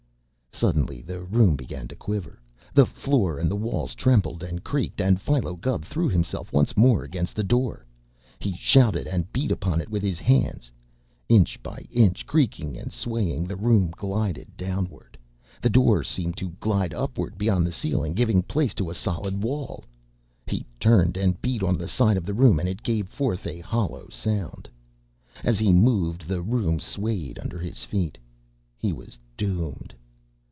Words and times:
Suddenly 0.53 1.01
the 1.01 1.21
room 1.23 1.55
began 1.55 1.87
to 1.87 1.95
quiver. 1.95 2.39
The 2.71 2.85
floor 2.85 3.39
and 3.39 3.49
the 3.49 3.55
walls 3.55 3.95
trembled 3.95 4.43
and 4.43 4.63
creaked, 4.63 5.01
and 5.01 5.19
Philo 5.19 5.55
Gubb 5.55 5.83
threw 5.83 6.07
himself 6.07 6.53
once 6.53 6.77
more 6.77 7.03
against 7.03 7.35
the 7.35 7.43
door. 7.43 7.83
He 8.37 8.53
shouted 8.55 9.07
and 9.07 9.31
beat 9.33 9.49
upon 9.51 9.81
it 9.81 9.89
with 9.89 10.03
his 10.03 10.19
hands. 10.19 10.69
Inch 11.29 11.63
by 11.63 11.87
inch, 11.89 12.27
creaking 12.27 12.77
and 12.77 12.93
swaying, 12.93 13.45
the 13.47 13.55
room 13.55 13.89
glided 13.95 14.55
downward. 14.55 15.17
The 15.61 15.69
door 15.71 16.03
seemed 16.03 16.37
to 16.37 16.49
glide 16.59 16.93
upward 16.93 17.39
beyond 17.39 17.65
the 17.65 17.71
ceiling, 17.71 18.13
giving 18.13 18.43
place 18.43 18.75
to 18.75 18.91
a 18.91 18.93
solid 18.93 19.43
wall. 19.43 19.83
He 20.45 20.63
turned 20.79 21.17
and 21.17 21.41
beat 21.41 21.63
on 21.63 21.75
the 21.75 21.87
side 21.87 22.17
of 22.17 22.25
the 22.25 22.35
room, 22.35 22.59
and 22.59 22.69
it 22.69 22.83
gave 22.83 23.07
forth 23.07 23.47
a 23.47 23.61
hollow 23.61 24.09
sound. 24.09 24.69
As 25.43 25.57
he 25.57 25.73
moved, 25.73 26.27
the 26.27 26.43
room 26.43 26.79
swayed 26.79 27.39
under 27.39 27.57
his 27.57 27.83
feet. 27.83 28.19
He 28.77 28.93
was 28.93 29.17
doomed! 29.35 29.95